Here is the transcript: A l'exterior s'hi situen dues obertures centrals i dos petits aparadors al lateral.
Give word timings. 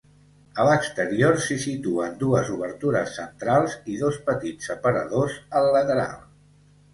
A 0.61 0.63
l'exterior 0.67 1.35
s'hi 1.43 1.57
situen 1.65 2.15
dues 2.23 2.49
obertures 2.53 3.11
centrals 3.19 3.77
i 3.97 3.99
dos 4.05 4.19
petits 4.31 4.73
aparadors 4.77 5.37
al 5.61 5.71
lateral. 5.79 6.19